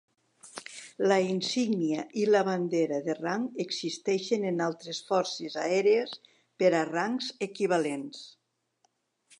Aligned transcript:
La 1.11 1.17
insígnia 1.31 2.05
i 2.21 2.23
la 2.29 2.41
bandera 2.47 2.99
de 3.09 3.17
rang 3.19 3.45
existeixen 3.65 4.49
en 4.53 4.65
altres 4.71 5.03
forces 5.11 5.61
aèries 5.67 6.19
per 6.63 6.75
a 6.81 6.83
rangs 6.91 7.31
equivalents. 7.51 8.27